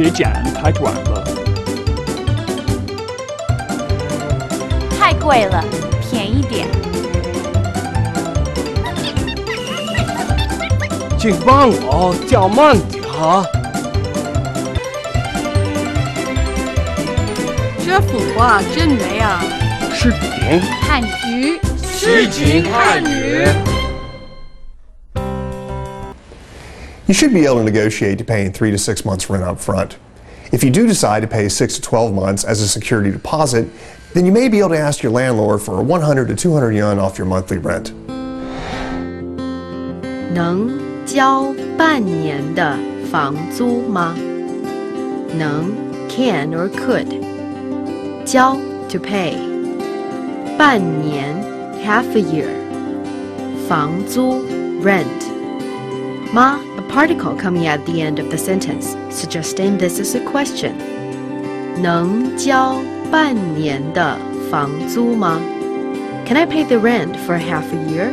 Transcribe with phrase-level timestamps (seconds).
[0.00, 1.24] 别剪太短了。
[4.98, 5.62] 太贵了，
[6.00, 6.66] 便宜点。
[11.18, 13.44] 请帮我叫慢点哈。
[17.84, 19.42] 这幅画真美啊！
[19.92, 23.46] 视频汉语诗情汉语。
[27.09, 29.97] You should be able to negotiate to paying three to six months rent up front.
[30.51, 33.67] If you do decide to pay six to 12 months as a security deposit,
[34.13, 37.17] then you may be able to ask your landlord for 100 to 200 yuan off
[37.17, 37.91] your monthly rent.
[40.33, 40.69] 能
[41.05, 42.77] 交半年的
[43.11, 44.15] 房租吗？
[45.37, 45.73] 能
[46.09, 47.07] can or could
[48.25, 48.57] 交
[48.89, 49.35] to pay
[50.57, 51.35] 半年
[51.83, 52.49] half a year
[53.67, 54.41] 房租
[54.81, 55.05] rent
[56.33, 60.76] 吗 a particle coming at the end of the sentence, suggesting this is a question.
[61.80, 62.82] 能交
[63.12, 64.18] 半年的
[64.50, 65.40] 房租吗?
[66.26, 68.10] Can I pay the rent for half a year?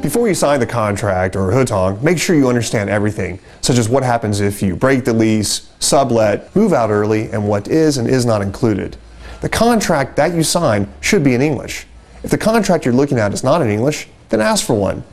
[0.00, 4.02] Before you sign the contract or hetong, make sure you understand everything, such as what
[4.02, 8.24] happens if you break the lease, sublet, move out early, and what is and is
[8.24, 8.96] not included.
[9.42, 11.86] The contract that you sign should be in English.
[12.24, 15.04] If the contract you're looking at is not in English, then ask for one.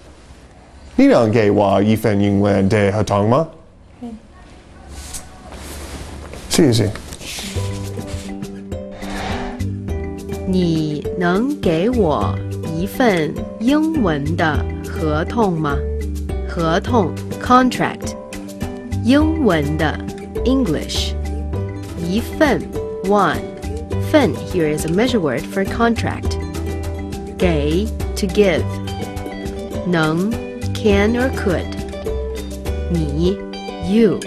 [0.99, 3.47] 你能给我一份英文的合同吗？
[6.49, 6.91] 谢谢。
[10.45, 12.37] 你能给我
[12.77, 15.77] 一份英文的合同吗？
[16.49, 18.13] 合同 contract，
[19.05, 19.97] 英文的
[20.43, 21.13] English，
[21.97, 22.61] 一份
[23.05, 23.37] one，
[24.11, 26.37] 份 here is a measure word for contract，
[27.37, 27.85] 给
[28.17, 28.63] to give，
[29.87, 30.29] 能
[30.78, 31.66] can or could，
[32.90, 33.38] 你
[33.88, 34.18] you，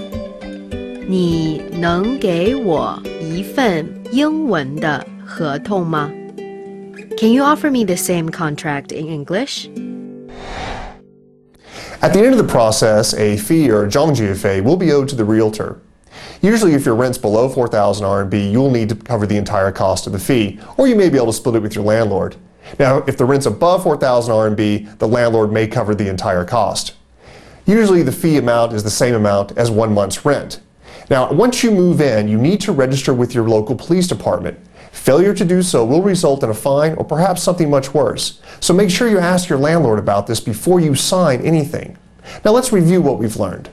[1.07, 6.11] 你能给我一份英文的合同吗？
[7.17, 9.67] Can you offer me the same contract in English?
[11.99, 15.07] At the end of the process, a fee or a zhongjie fee will be owed
[15.09, 15.77] to the realtor.
[16.41, 20.13] Usually, if your rent's below 4,000 RMB, you'll need to cover the entire cost of
[20.13, 22.35] the fee, or you may be able to split it with your landlord.
[22.79, 26.95] Now, if the rent's above 4,000 RMB, the landlord may cover the entire cost.
[27.65, 30.59] Usually, the fee amount is the same amount as one month's rent.
[31.09, 34.59] Now, once you move in, you need to register with your local police department.
[34.91, 38.41] Failure to do so will result in a fine or perhaps something much worse.
[38.59, 41.97] So make sure you ask your landlord about this before you sign anything.
[42.43, 43.69] Now let's review what we've learned.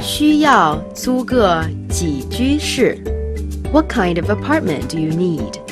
[0.00, 2.98] 需要租个几居室？
[3.72, 5.67] What kind of apartment do you need?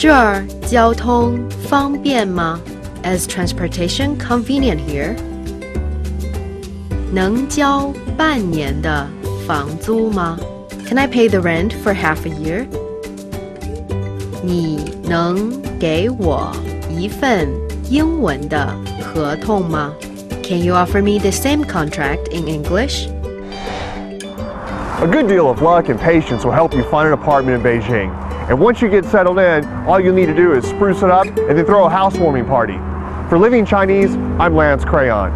[0.00, 1.38] 这儿交通
[1.68, 2.60] 方便吗？
[3.02, 5.16] Is transportation convenient here?
[7.12, 9.06] 能交半年的
[9.46, 10.38] 房租吗？
[10.86, 12.66] Can I pay the rent for half a year?
[14.42, 16.52] 你能给我
[16.90, 17.48] 一份
[17.88, 19.92] 英文的合同吗？
[20.42, 23.08] Can you offer me the same contract in English?
[25.00, 28.10] A good deal of luck and patience will help you find an apartment in Beijing.
[28.51, 31.25] And once you get settled in, all you need to do is spruce it up
[31.25, 32.73] and then throw a housewarming party.
[33.29, 35.31] For Living Chinese, I'm Lance Crayon.